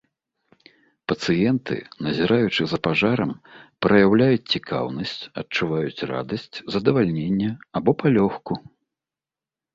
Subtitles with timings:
[1.11, 3.31] Пацыенты, назіраючы за пажарам,
[3.87, 7.49] праяўляюць цікаўнасць, адчуваюць радасць, задавальненне
[7.81, 8.53] або палёгку.